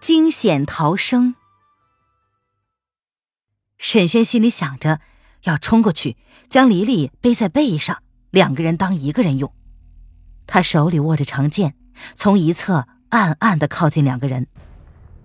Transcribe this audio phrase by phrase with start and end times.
[0.00, 1.34] 惊险逃生，
[3.78, 5.00] 沈轩心里想着
[5.42, 6.16] 要冲过去
[6.48, 9.52] 将黎黎背在背上，两个人当一个人用。
[10.46, 11.74] 他手里握着长剑，
[12.14, 14.46] 从一侧暗暗的靠近两个人。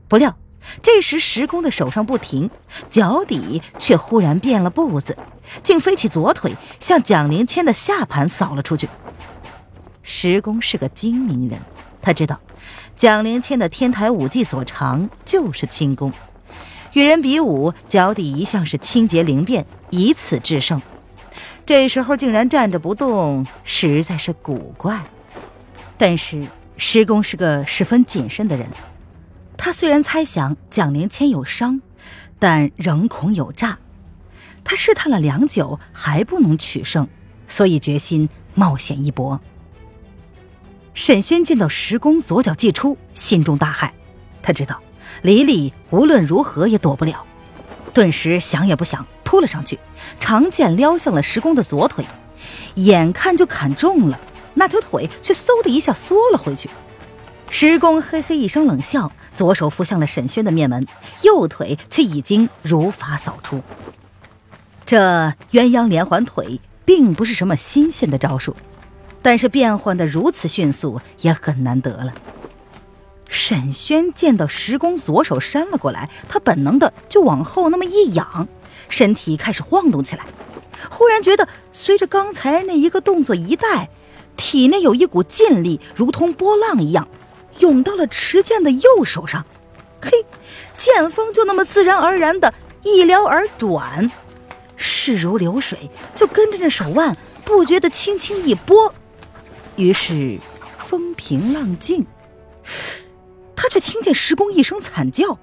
[0.08, 0.38] 不料
[0.82, 2.50] 这时石公的手上不停，
[2.90, 5.16] 脚底却忽然变了步子，
[5.62, 8.90] 竟飞起左腿向蒋灵谦的下盘扫了出去。
[10.02, 11.62] 石公是个精明人，
[12.02, 12.42] 他知道。
[12.96, 16.14] 蒋灵谦的天台武技所长就是轻功，
[16.94, 20.82] 与人比武，脚底一向是清洁灵便，以此制胜。
[21.66, 25.02] 这时候竟然站着不动，实在是古怪。
[25.98, 28.68] 但是施公是个十分谨慎的人，
[29.58, 31.82] 他虽然猜想蒋灵谦有伤，
[32.40, 33.80] 但仍恐有诈。
[34.64, 37.08] 他试探了良久，还不能取胜，
[37.48, 39.42] 所以决心冒险一搏。
[40.94, 43.90] 沈轩见到石公左脚既出，心中大骇。
[44.42, 44.80] 他知道
[45.22, 47.26] 李李无论如何也躲不了，
[47.94, 49.80] 顿时想也不想扑了上去，
[50.20, 52.06] 长剑撩向了石公的左腿，
[52.76, 54.20] 眼看就砍中了，
[54.54, 56.70] 那条腿却嗖的一下缩了回去。
[57.50, 60.86] 石公嘿嘿一声冷笑，左手扶向了沈轩的面门，
[61.22, 63.62] 右腿却已经如法扫出。
[64.86, 68.56] 这鸳鸯连环腿并不是什么新鲜的招数。
[69.24, 72.14] 但是变换的如此迅速，也很难得了。
[73.28, 78.48] 沈轩见到石公左手扇了过来，他本能的就往后那么一仰，
[78.90, 80.24] 身体开始晃动起来。
[80.92, 83.90] 忽然觉得随着刚才那一个动作一带，
[84.36, 87.08] 体内有一股劲力，如同波浪一样，
[87.60, 89.46] 涌到了持剑的右手上。
[90.02, 90.12] 嘿，
[90.78, 94.12] 剑锋就那么自然而然的一撩而转，
[94.76, 98.94] 势如流水，就跟着那手腕不觉得轻轻一拨。
[99.76, 100.38] 于是，
[100.78, 102.06] 风平浪静，
[103.56, 105.40] 他却听见石公一声惨叫，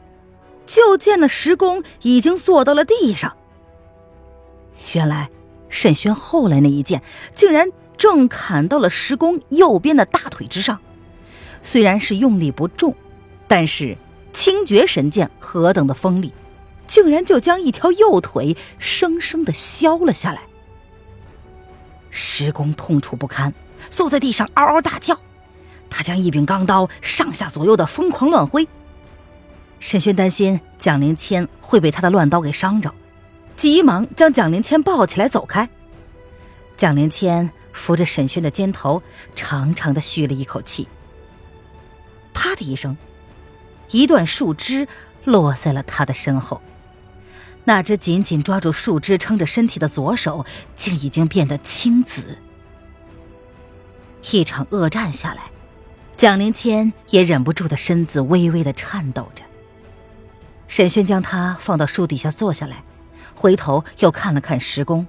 [0.67, 3.37] 就见那石公已经坐到了地上。
[4.93, 5.31] 原来，
[5.69, 7.03] 沈轩后来那一剑，
[7.35, 10.81] 竟然正砍到了石公右边的大腿之上。
[11.63, 12.95] 虽然是用力不重，
[13.49, 13.97] 但是
[14.33, 16.33] 清绝神剑何等的锋利，
[16.87, 20.43] 竟然就将一条右腿生生的削了下来。
[22.11, 23.53] 石公痛楚不堪。
[23.89, 25.19] 坐在地上嗷嗷大叫，
[25.89, 28.69] 他将一柄钢刀上下左右的疯狂乱挥。
[29.79, 32.95] 沈轩担心蒋灵谦会被他的乱刀给伤着，
[33.57, 35.69] 急忙将蒋灵谦抱起来走开。
[36.77, 39.03] 蒋灵谦扶着沈轩的肩头，
[39.35, 40.87] 长长的吁了一口气。
[42.33, 42.97] 啪的一声，
[43.91, 44.87] 一段树枝
[45.25, 46.61] 落在了他的身后。
[47.65, 50.47] 那只紧紧抓住树枝撑着身体的左手，
[50.77, 52.39] 竟已经变得青紫。
[54.33, 55.51] 一场恶战下来，
[56.17, 59.45] 蒋灵谦也忍不住的身子微微的颤抖着。
[60.69, 62.85] 沈轩将他放到树底下坐下来，
[63.35, 65.07] 回头又看了看石公。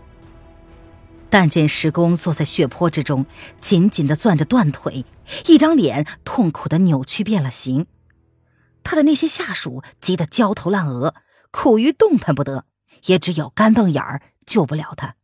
[1.30, 3.26] 但见石公坐在血泊之中，
[3.60, 5.06] 紧紧的攥着断腿，
[5.46, 7.86] 一张脸痛苦的扭曲变了形。
[8.84, 11.14] 他的那些下属急得焦头烂额，
[11.52, 12.66] 苦于动弹不得，
[13.06, 15.16] 也只有干瞪眼儿救不了他。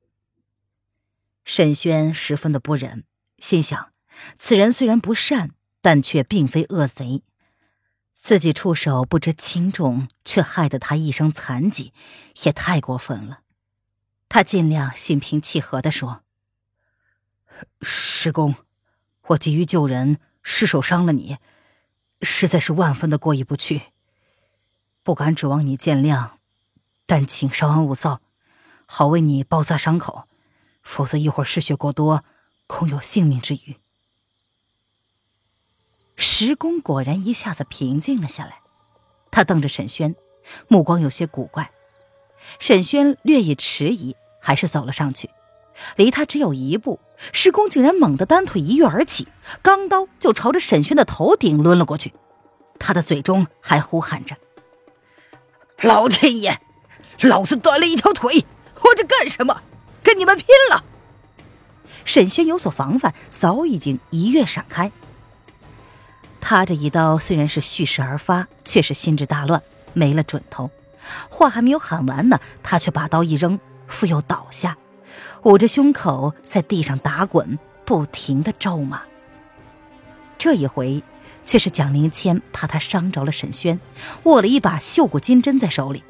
[1.43, 3.03] 沈轩十分的不忍。
[3.39, 3.91] 心想，
[4.35, 7.21] 此人虽然不善，但却并非恶贼。
[8.13, 11.93] 自己出手不知轻重，却害得他一生残疾，
[12.43, 13.41] 也太过分了。
[14.27, 16.23] 他尽量心平气和的说
[17.81, 18.55] ：“师公，
[19.27, 21.37] 我急于救人，失手伤了你，
[22.23, 23.83] 实在是万分的过意不去。
[25.03, 26.31] 不敢指望你见谅，
[27.05, 28.19] 但请稍安勿躁，
[28.87, 30.27] 好为你包扎伤口，
[30.83, 32.25] 否则一会儿失血过多。”
[32.67, 33.77] 恐有性命之虞。
[36.15, 38.59] 石公果然一下子平静了下来，
[39.31, 40.15] 他瞪着沈轩，
[40.67, 41.71] 目光有些古怪。
[42.59, 45.29] 沈轩略一迟疑，还是走了上去。
[45.95, 46.99] 离他只有一步，
[47.33, 49.27] 石公竟然猛地单腿一跃而起，
[49.61, 52.13] 钢刀就朝着沈轩的头顶抡了过去。
[52.79, 54.37] 他的嘴中还呼喊着
[55.81, 56.59] ：“老天爷，
[57.21, 59.61] 老子断了一条腿，活着干什么？
[60.01, 60.83] 跟你们拼了！”
[62.07, 64.91] 沈轩有所防范，早已经一跃闪开。
[66.39, 69.61] 他这一刀虽然是蓄势而发，却是心智大乱，
[69.91, 70.71] 没了准头。
[71.29, 74.77] 话还没有喊完呢，他却把刀一扔，复又倒下，
[75.43, 79.01] 捂着胸口在地上打滚，不停的咒骂。
[80.37, 81.03] 这一回，
[81.43, 83.81] 却是蒋灵谦怕他伤着了沈轩，
[84.23, 86.03] 握了一把绣骨金针在手里。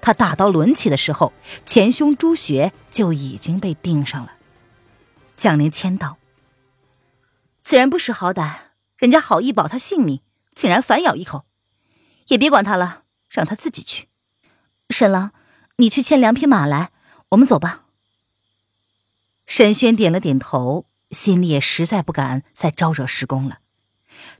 [0.00, 1.32] 他大刀抡起的时候，
[1.64, 4.32] 前胸朱穴就已经被钉上了。
[5.36, 6.18] 蒋灵谦道
[7.62, 8.56] ：“此人不识好歹，
[8.96, 10.20] 人家好意保他性命，
[10.54, 11.44] 竟然反咬一口，
[12.28, 14.08] 也别管他了，让他自己去。”
[14.90, 15.32] 沈郎，
[15.76, 16.92] 你去牵两匹马来，
[17.30, 17.82] 我们走吧。
[19.46, 23.58] 沈轩点了点头，心里也实在不敢再招惹石公了，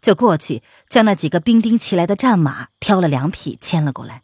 [0.00, 4.23] 就过去将那几个兵丁骑来的战马挑了两匹牵了过来。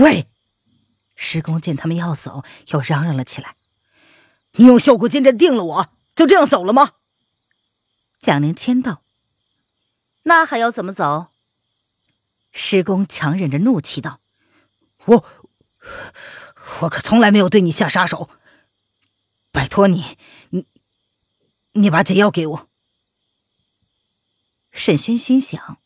[0.00, 0.28] 喂！
[1.14, 3.54] 石公见他们要走，又嚷嚷了起来
[4.52, 6.92] ：“你用绣骨金针定了我，就这样走了吗？”
[8.20, 9.02] 蒋灵谦道
[10.24, 11.28] ：“那还要怎么走？”
[12.52, 14.20] 师公强忍着怒气道。
[15.06, 15.24] 我，
[16.80, 18.28] 我可从来没有对你下杀手。
[19.50, 20.16] 拜托你，
[20.50, 20.66] 你，
[21.72, 22.68] 你把解药给我。
[24.70, 25.78] 沈轩心想：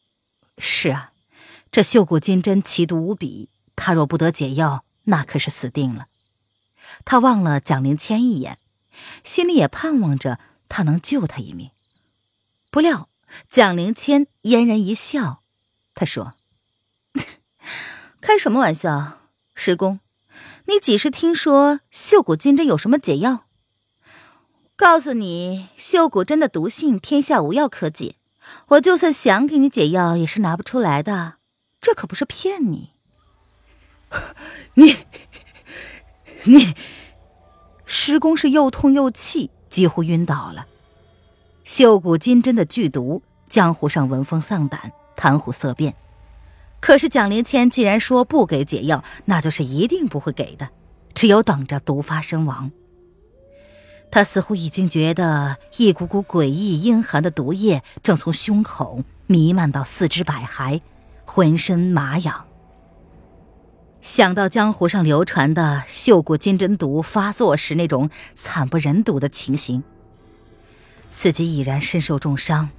[0.59, 1.13] 是啊，
[1.73, 6.09] 这绣骨金针奇毒无比，他若不得解药，那可是死定了。
[7.05, 8.59] 他望了蒋灵谦一眼，
[9.25, 10.39] 心里也盼望着
[10.69, 11.71] 他能救他一命。
[12.71, 13.09] 不料
[13.49, 15.41] 蒋灵谦嫣然一笑，
[15.95, 16.35] 他说。
[18.21, 19.21] 开什么玩笑，
[19.55, 20.01] 师公，
[20.67, 23.45] 你几时听说绣骨金针有什么解药？
[24.75, 28.17] 告诉你，绣骨针的毒性天下无药可解，
[28.69, 31.35] 我就算想给你解药，也是拿不出来的。
[31.81, 32.91] 这可不是骗你。
[34.75, 34.97] 你，
[36.45, 36.75] 你，
[37.85, 40.67] 师公是又痛又气，几乎晕倒了。
[41.65, 45.95] 绣骨金针的剧毒，江湖上闻风丧胆，谈虎色变。
[46.81, 50.69] 可是蒋灵谦既然说不给解药，那就是一定不会给的，
[51.15, 52.71] 只有等着毒发身亡。
[54.09, 60.81] 他似乎已经觉得一股股诡异阴寒的毒液正从胸口弥漫到四肢百骸，
[61.25, 62.47] 浑身麻痒。
[64.07, 69.83] 想到江湖上流传的绣骨金针毒发作时那种惨不忍睹的情形，
[71.11, 72.71] 自己已然身受重伤，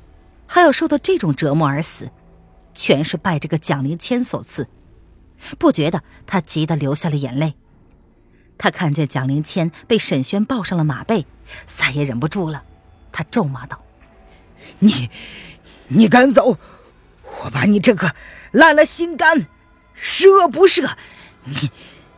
[0.46, 2.12] 还要受到这种折磨而死。
[2.74, 4.70] 全是拜这个蒋灵谦所赐，
[5.60, 7.56] 不觉得他急得流下了眼泪。
[8.58, 11.26] 他看见蒋灵谦被沈轩抱上了马背，
[11.66, 12.64] 再也忍不住了，
[13.12, 13.84] 他咒骂道
[14.80, 15.10] ：“你，
[15.90, 16.58] 你敢走，
[17.44, 18.16] 我把你这个
[18.52, 19.48] 烂了心肝、
[19.94, 20.96] 十恶不赦，
[21.48, 21.72] 你，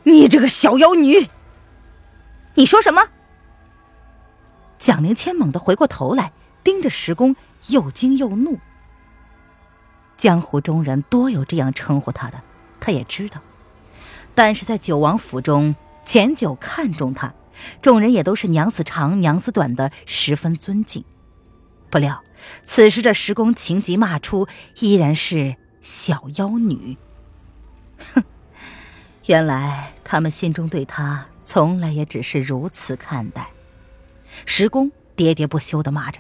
[0.12, 1.30] 你这个小妖女！
[2.56, 3.10] 你说什么？”
[4.80, 6.32] 蒋灵谦猛地回过头来，
[6.64, 7.36] 盯着石公，
[7.68, 8.60] 又惊又怒。
[10.18, 12.42] 江湖中人多有这样称呼他的，
[12.80, 13.42] 他也知道。
[14.36, 15.76] 但是在九王府中，
[16.06, 17.34] 钱九看重他，
[17.82, 21.04] 众人也都是娘子长娘子短的，十分尊敬。
[21.90, 22.24] 不料
[22.64, 24.48] 此时这石公情急骂出，
[24.80, 26.98] 依然是小妖女。
[28.14, 28.24] 哼，
[29.30, 33.50] 原来他们心中对他从来也只是如此看待。
[34.48, 36.20] 石公喋喋不休的骂着：“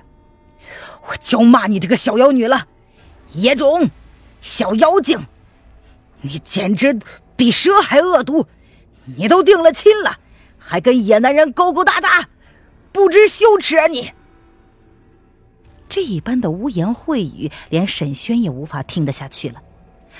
[1.09, 2.67] 我就骂你这个小妖女了。”
[3.33, 3.89] 野种，
[4.41, 5.25] 小妖精，
[6.21, 6.99] 你简直
[7.35, 8.45] 比蛇还恶毒！
[9.05, 10.19] 你都定了亲了，
[10.59, 12.29] 还跟野男人勾勾搭搭，
[12.91, 14.11] 不知羞耻啊你！
[15.87, 19.63] 这一般的污言秽语，连沈轩也无法听得下去了。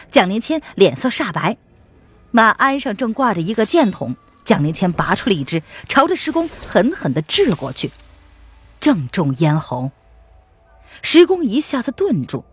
[0.10, 1.56] 蒋灵谦脸色煞白，
[2.32, 7.92] 马鞍上正挂着一个箭筒，蒋灵谦拔出了一支，朝着石公狠狠的掷过去，
[8.80, 9.92] 正中咽喉。
[11.02, 12.46] 石公一下子顿住。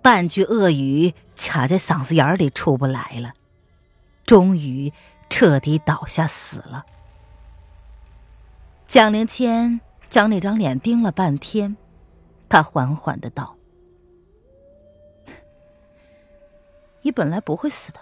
[0.00, 3.34] 半句恶语卡在嗓子眼里出不来了，
[4.26, 4.92] 终于
[5.30, 6.84] 彻底倒下死了。
[8.88, 11.76] 蒋灵谦将那张脸盯了半天，
[12.48, 13.56] 他缓缓的道
[17.02, 18.00] ：“你本来不会死的。”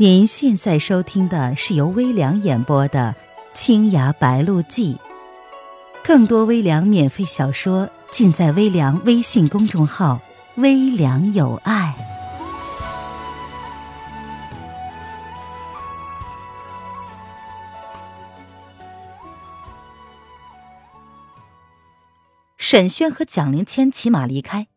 [0.00, 3.16] 您现在收听的是由微凉演播的。
[3.52, 4.94] 《青崖白鹿记》，
[6.04, 10.20] 更多微凉免费小说尽在微凉微信公众号
[10.54, 11.96] “微凉有爱”。
[22.56, 24.68] 沈轩和蒋灵谦骑马离开，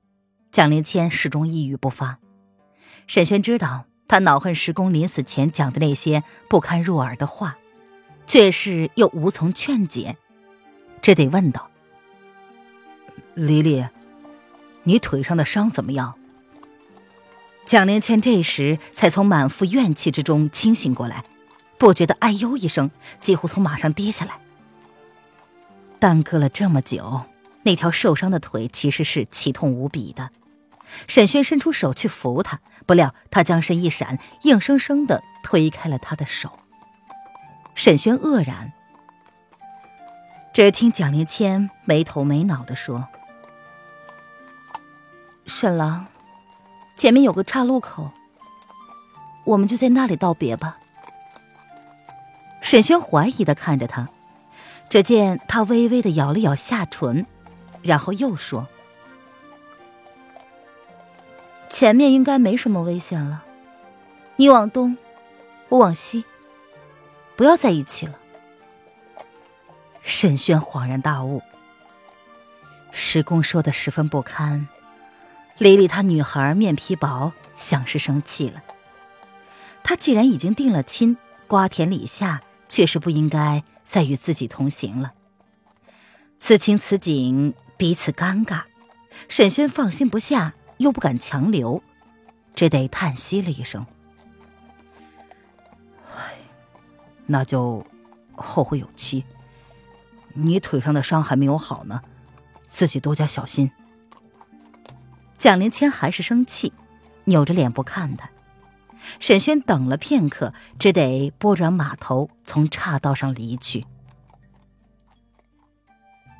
[0.52, 2.18] 蒋灵谦始终一语不发。
[3.06, 7.56] 沈轩知道他恼恨石公临死前讲的那些不堪入耳的话。
[8.28, 10.16] 却是又无从劝解，
[11.02, 11.70] 只得问道
[13.36, 13.86] ：“黎黎，
[14.84, 16.16] 你腿上的伤怎么样？
[17.66, 21.26] 蒋灵谦这时才从满腹怨气之中清醒过来，
[21.78, 24.40] 不觉得哎呦一声，几乎从马上跌下来。
[26.00, 27.24] 耽搁了这么久，
[27.64, 30.30] 那条受伤的腿其实是奇痛无比的。
[31.08, 36.60] 沈轩伸出手去扶他，不料他将身一闪，硬生生的推开了他的手。
[37.76, 38.74] 沈轩愕然，
[40.54, 43.08] 只听蒋灵谦没头没脑的说
[45.46, 46.08] ：“沈郎。”
[46.98, 48.12] 前面有个岔路口，
[49.46, 50.78] 我们就在那里道别吧。
[52.62, 54.10] 沈轩怀疑的看着他，
[54.88, 57.26] 只见他微微的咬了咬下唇，
[57.82, 58.68] 然后又说
[61.82, 63.44] ：“前面应该没什么危险了，
[64.36, 64.96] 你往东，
[65.70, 66.26] 我往西，
[67.36, 68.20] 不要在一起了。”
[70.04, 71.42] 沈轩恍然大悟，
[72.92, 74.68] 石公说的十分不堪。
[75.58, 78.62] 李丽她女孩面皮薄，想是生气了。
[79.82, 85.14] 他既然已经定了亲，瓜田李下，确实不应该再与自己同行了。
[86.38, 88.66] 此情此景，彼此尴尬，
[89.28, 91.82] 沈轩放心不下，又不敢强留，
[92.54, 93.86] 只得叹息了一声
[96.14, 96.34] ：“唉，
[97.26, 97.86] 那就
[98.36, 99.24] 后会有期。
[100.34, 102.02] 你腿上的伤还没有好呢，
[102.68, 103.72] 自己多加小心。”
[105.40, 106.72] 蒋灵谦还是生气，
[107.24, 108.30] 扭着脸不看他。
[109.20, 113.88] 沈轩等了片刻，只得拨转马头，从岔道上离去。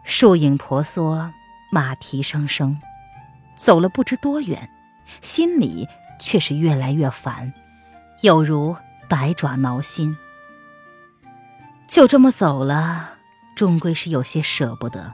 [0.06, 1.32] 树影婆娑，
[1.72, 2.80] 马蹄声声，
[3.62, 4.68] 走了不知多远，
[5.22, 5.88] 心里
[6.20, 7.54] 却是越来越烦，
[8.22, 8.76] 有如
[9.08, 10.18] 百爪挠心。
[11.88, 13.18] 就这么走了，
[13.56, 15.14] 终归是有些舍不得。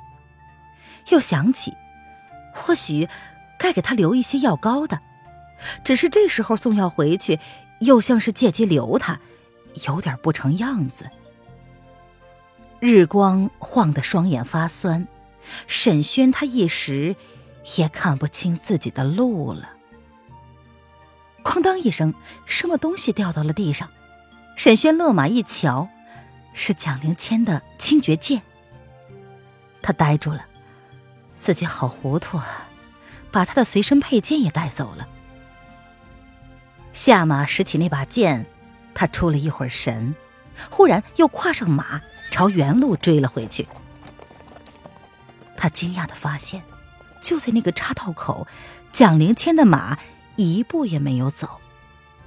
[1.09, 1.73] 又想起，
[2.53, 3.09] 或许。
[3.59, 4.99] 该给他留一些药膏的，
[5.83, 7.39] 只是这时候送药回去，
[7.79, 9.19] 又像是借机留他，
[9.87, 11.09] 有点不成样子。
[12.79, 15.07] 日光晃得双眼发酸，
[15.65, 17.15] 沈轩他一时
[17.75, 19.73] 也看不清自己的路了。
[21.43, 22.13] 哐当一声，
[22.45, 23.89] 什么东西掉到了地上，
[24.55, 25.89] 沈轩勒马一瞧，
[26.53, 28.41] 是蒋灵谦的清绝剑。
[29.81, 30.45] 他呆住了，
[31.37, 32.67] 自己好糊涂啊！
[33.31, 35.07] 把他的随身佩剑也带走了。
[36.93, 38.45] 下马拾起那把剑，
[38.93, 40.15] 他出了一会儿神，
[40.69, 43.67] 忽然又跨上马，朝原路追了回去。
[45.55, 46.63] 他惊讶的发现，
[47.27, 48.47] 就在那个岔道口，
[48.93, 49.99] 蒋灵谦的马
[50.37, 51.59] 一步也没有走，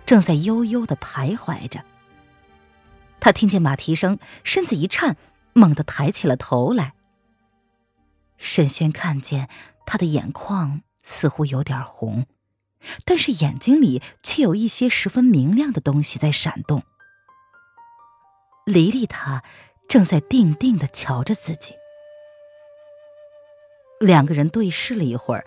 [0.05, 1.83] 正在悠悠的徘徊着。
[3.19, 5.17] 他听见马蹄声，身子一颤，
[5.55, 6.93] 猛地抬起了头来。
[8.37, 9.49] 沈轩看见
[9.87, 10.83] 他的眼眶。
[11.03, 12.27] 似乎有点红，
[13.07, 16.83] 但是眼睛里却有一些十分明亮的东西在闪动。
[18.67, 19.43] 黎黎她
[19.89, 21.73] 正在定定的瞧着自己，
[24.01, 25.45] 两个人对视了一会儿，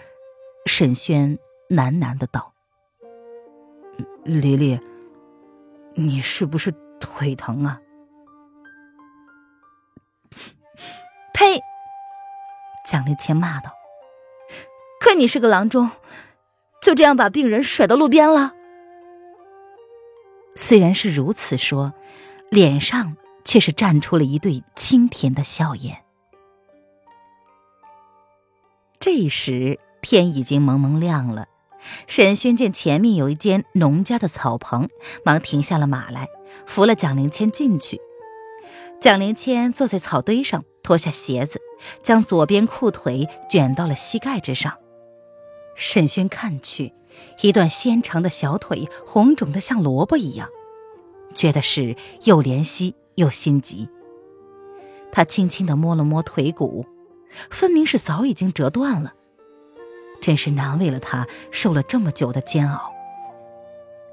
[0.67, 2.53] 沈轩喃喃的道
[4.23, 4.79] ：“黎黎，
[5.95, 7.81] 你是不是腿疼啊？”
[11.33, 11.59] 呸！
[12.87, 13.71] 蒋丽谦骂道。
[15.01, 15.89] 亏你是个郎中，
[16.79, 18.53] 就这样把病人甩到路边了。
[20.55, 21.95] 虽然是如此说，
[22.51, 26.03] 脸上却是绽出了一对清甜的笑颜。
[29.05, 31.49] 这时天已经蒙蒙亮了，
[32.07, 34.87] 沈轩见前面有一间农家的草棚，
[35.25, 36.29] 忙停下了马来，
[36.65, 37.99] 扶了蒋灵谦进去。
[39.01, 41.59] 蒋灵谦坐在草堆上，脱下鞋子，
[42.01, 44.77] 将左边裤腿卷到了膝盖之上。
[45.75, 46.93] 沈轩看去，
[47.41, 50.47] 一段纤长的小腿红肿的像萝卜一样，
[51.33, 53.89] 觉得是又怜惜又心急。
[55.11, 56.85] 他轻轻的摸了摸腿骨，
[57.49, 59.13] 分明是早已经折断了。
[60.21, 62.93] 真是难为了他受了这么久的煎熬。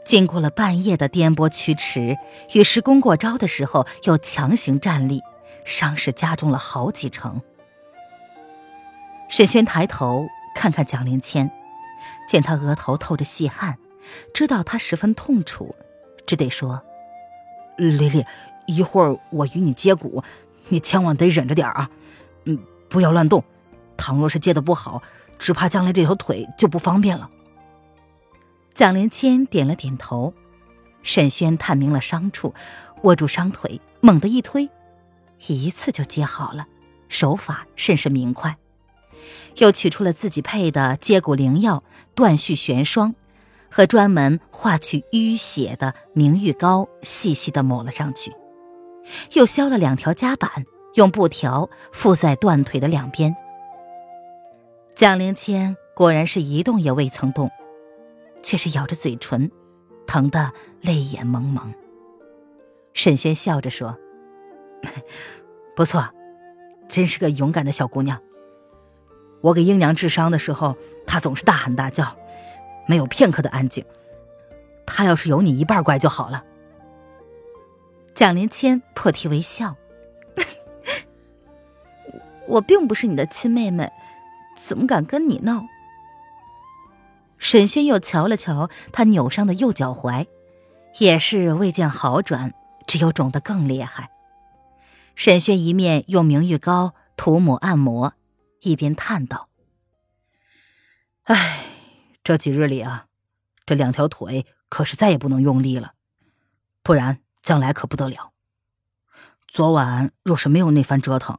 [0.05, 2.17] 经过了半夜的颠簸驱驰，
[2.55, 5.21] 与石公过招的时候又强行站立，
[5.65, 7.41] 伤势加重了好几成。
[9.29, 10.27] 沈轩抬头。
[10.53, 11.53] 看看蒋灵谦，
[12.29, 13.79] 见他额头透着细汗，
[14.35, 15.77] 知道他十分痛楚，
[16.27, 16.83] 只得说
[17.79, 18.27] ：“丽丽，
[18.67, 20.25] 一会儿我与你接骨，
[20.69, 21.89] 你千万得忍着点啊，
[22.47, 22.59] 嗯，
[22.90, 23.42] 不要乱动。
[23.97, 25.02] 倘若是接的不好，
[25.38, 27.30] 只怕将来这条腿就不方便了。”
[28.75, 30.35] 蒋灵谦点了点头。
[31.02, 32.52] 沈轩探明了伤处，
[33.04, 34.68] 握住伤腿，猛地一推，
[35.47, 36.66] 一次就接好了，
[37.09, 38.59] 手法甚是明快。
[39.56, 41.82] 又取出了自己配的接骨灵药
[42.14, 43.14] 断续玄霜，
[43.70, 48.35] 和专门化去淤血的明玉膏，细细的抹了上去，
[49.32, 53.37] 又削了两条夹板，用布条附在断腿的两边。
[54.94, 57.50] 蒋灵谦果然是一动也未曾动，
[58.42, 59.50] 却是咬着嘴唇，
[60.06, 61.73] 疼得泪眼蒙蒙。
[62.92, 63.97] 沈轩笑着说
[65.76, 66.11] ：“不错，
[66.88, 68.20] 真是个勇敢的小姑娘。”
[69.42, 72.16] 我给英娘治伤的时候，她总是大喊大叫，
[72.87, 73.82] 没有片刻的安静。
[74.85, 76.44] 她要是有你一半乖就好了。
[78.14, 79.76] 蒋灵谦破涕为笑
[82.50, 83.90] ：“我并不是你的亲妹妹，
[84.57, 85.66] 怎么敢跟你闹？”
[87.38, 90.26] 沈轩又瞧了瞧他扭伤的右脚踝，
[90.99, 92.52] 也是未见好转，
[92.87, 94.11] 只有肿得更厉害。
[95.14, 98.14] 沈轩一面用明玉膏涂抹按摩。
[98.62, 99.49] 一边叹道
[101.25, 101.64] ：“哎，
[102.23, 103.07] 这几日里啊，
[103.64, 105.95] 这两条腿可是再也不能用力了，
[106.83, 108.33] 不然将来可不得了。
[109.49, 111.38] 昨晚若是没有那番折腾，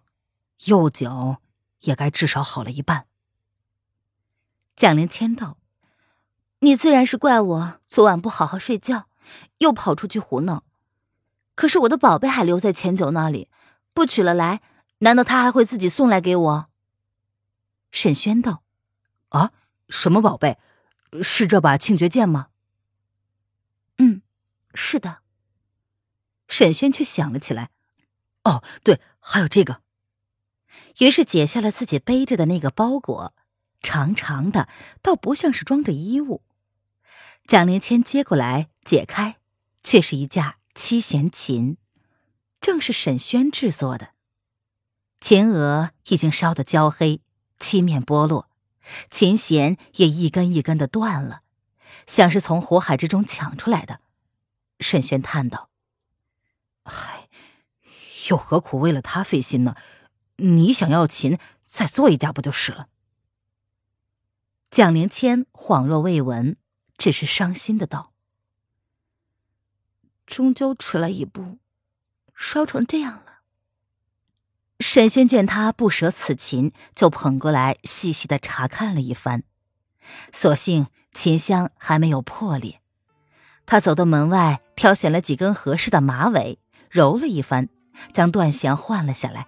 [0.65, 1.41] 右脚
[1.81, 3.07] 也该至少好了一半。”
[4.75, 5.57] 蒋灵谦道
[6.59, 9.07] ：“你自然是怪我昨晚不好好睡觉，
[9.59, 10.63] 又跑出去胡闹。
[11.55, 13.47] 可是我的宝贝还留在钱九那里，
[13.93, 14.61] 不取了来，
[14.99, 16.69] 难道他还会自己送来给我？”
[17.91, 18.63] 沈轩道
[19.29, 19.51] ：“啊，
[19.89, 20.57] 什么宝贝？
[21.21, 22.47] 是这把庆绝剑吗
[23.99, 24.21] ？”“嗯，
[24.73, 25.19] 是的。”
[26.47, 27.69] 沈轩却想了起来
[28.45, 29.80] ：“哦，对，还有这个。”
[30.99, 33.33] 于是解下了自己背着的那个包裹，
[33.81, 34.67] 长长的，
[35.01, 36.43] 倒不像是装着衣物。
[37.47, 39.37] 蒋灵谦接过来解开，
[39.81, 41.77] 却是一架七弦琴，
[42.59, 44.09] 正是沈轩制作的。
[45.19, 47.21] 琴额已经烧得焦黑。
[47.59, 48.49] 漆面剥落，
[49.11, 51.41] 琴弦也一根一根的断了，
[52.07, 53.99] 像是从火海之中抢出来的。
[54.79, 55.69] 沈轩叹道
[56.83, 57.29] ：“嗨，
[58.29, 59.75] 又何苦为了他费心呢？
[60.37, 62.87] 你想要琴，再做一架不就是了？”
[64.71, 66.55] 蒋灵谦恍若未闻，
[66.97, 68.13] 只是伤心的道
[70.25, 71.59] ：“终究迟了一步，
[72.35, 73.41] 烧成这样了。”
[74.79, 79.43] 沈轩见他不舍此琴，就捧过来细细的查看了一番，
[80.33, 82.81] 所幸琴箱还没有破裂。
[83.65, 86.57] 他走到门外，挑选了几根合适的马尾，
[86.89, 87.69] 揉了一番，
[88.11, 89.47] 将断弦换了下来，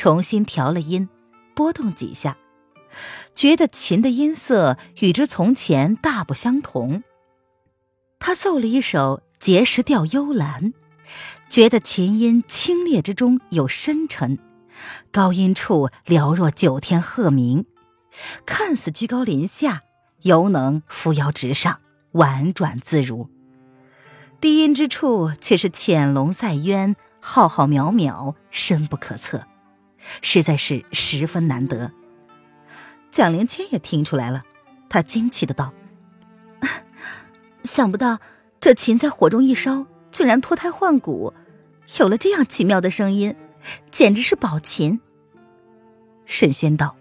[0.00, 1.10] 重新调了音，
[1.54, 2.38] 拨动几下，
[3.34, 7.02] 觉得琴的音色与之从前大不相同。
[8.18, 10.72] 他奏了一首碣石调幽兰，
[11.50, 14.38] 觉得琴音清冽之中有深沉。
[15.12, 17.66] 高音处寥若九天鹤鸣，
[18.46, 19.82] 看似居高临下，
[20.22, 21.80] 犹能扶摇直上，
[22.12, 23.28] 婉转自如；
[24.40, 29.44] 低音之处却是潜龙在渊，浩浩渺渺，深不可测，
[30.22, 31.92] 实在是十分难得。
[33.10, 34.44] 蒋灵谦也听出来了，
[34.88, 35.72] 他惊奇的道
[37.64, 38.20] ：“想不到
[38.60, 41.34] 这琴在火中一烧，竟然脱胎换骨，
[41.98, 43.34] 有了这样奇妙的声音。”
[43.90, 45.02] 简直是宝琴。
[46.24, 46.96] 沈轩道：“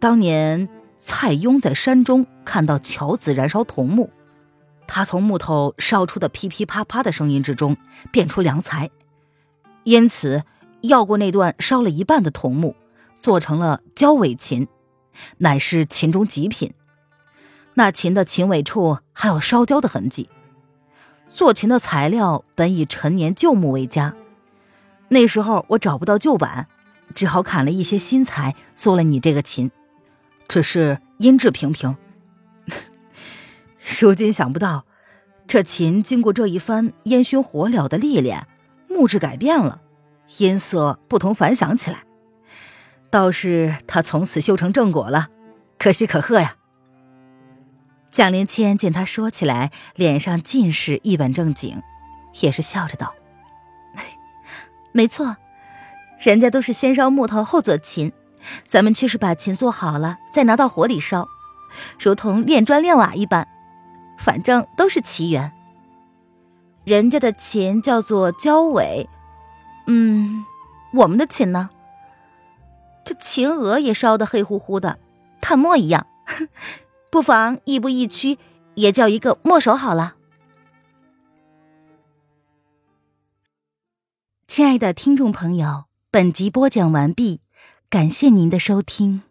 [0.00, 4.08] 当年蔡邕在山中看到乔子燃烧桐木，
[4.86, 7.76] 他从木头烧出的噼噼啪啪的声音之中
[8.10, 8.88] 辨出良材，
[9.84, 10.44] 因此
[10.82, 12.76] 要过那段烧了一半的桐木，
[13.16, 14.68] 做成了焦尾琴，
[15.38, 16.72] 乃是琴中极品。
[17.74, 20.28] 那琴的琴尾处还有烧焦的痕迹。
[21.30, 24.14] 做琴的材料本以陈年旧木为佳。”
[25.08, 26.68] 那时候我找不到旧版，
[27.14, 29.70] 只好砍了一些新材做了你这个琴，
[30.48, 31.96] 只是音质平平。
[34.00, 34.84] 如今想不到，
[35.46, 38.46] 这琴经过这一番烟熏火燎的历练，
[38.88, 39.80] 木质改变了，
[40.38, 42.04] 音色不同凡响起来。
[43.10, 45.28] 倒是他从此修成正果了，
[45.78, 46.56] 可喜可贺呀。
[48.10, 51.82] 蒋灵谦见他说起来脸上尽是一本正经，
[52.40, 53.14] 也是笑着道。
[54.92, 55.36] 没错，
[56.18, 58.12] 人家都是先烧木头后做琴，
[58.66, 61.28] 咱们却是把琴做好了再拿到火里烧，
[61.98, 63.46] 如同炼砖炼瓦一般，
[64.18, 65.52] 反正都是奇缘。
[66.84, 69.08] 人家的琴叫做焦尾，
[69.86, 70.44] 嗯，
[70.94, 71.70] 我们的琴呢？
[73.04, 74.98] 这琴额也烧得黑乎乎的，
[75.40, 76.06] 炭墨一样，
[77.10, 78.38] 不妨亦步亦趋，
[78.74, 80.14] 也叫一个墨手好了。
[84.46, 87.40] 亲爱的听众朋友，本集播讲完毕，
[87.90, 89.22] 感谢您的收听。